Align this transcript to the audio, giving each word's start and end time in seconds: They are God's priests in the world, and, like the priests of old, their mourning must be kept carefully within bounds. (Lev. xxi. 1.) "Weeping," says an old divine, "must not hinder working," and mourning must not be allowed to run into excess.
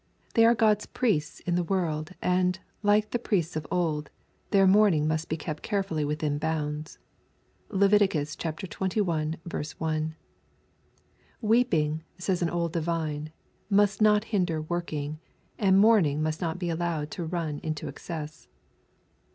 They 0.33 0.47
are 0.47 0.55
God's 0.55 0.87
priests 0.87 1.41
in 1.41 1.53
the 1.53 1.63
world, 1.63 2.13
and, 2.23 2.57
like 2.81 3.11
the 3.11 3.19
priests 3.19 3.55
of 3.55 3.67
old, 3.69 4.09
their 4.49 4.65
mourning 4.65 5.07
must 5.07 5.29
be 5.29 5.37
kept 5.37 5.61
carefully 5.61 6.03
within 6.03 6.39
bounds. 6.39 6.97
(Lev. 7.69 7.91
xxi. 7.91 9.73
1.) 9.85 10.15
"Weeping," 11.39 12.03
says 12.17 12.41
an 12.41 12.49
old 12.49 12.73
divine, 12.73 13.31
"must 13.69 14.01
not 14.01 14.23
hinder 14.23 14.59
working," 14.59 15.19
and 15.59 15.77
mourning 15.77 16.23
must 16.23 16.41
not 16.41 16.57
be 16.57 16.71
allowed 16.71 17.11
to 17.11 17.23
run 17.23 17.59
into 17.59 17.87
excess. 17.87 18.47